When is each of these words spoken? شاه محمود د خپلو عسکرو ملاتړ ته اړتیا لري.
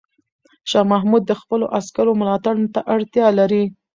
شاه 0.69 0.85
محمود 0.91 1.23
د 1.27 1.31
خپلو 1.41 1.65
عسکرو 1.79 2.13
ملاتړ 2.21 2.55
ته 2.73 2.79
اړتیا 2.93 3.27
لري. 3.39 3.63